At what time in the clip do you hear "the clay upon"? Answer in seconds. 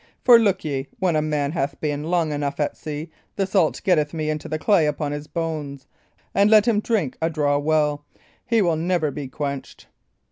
4.49-5.11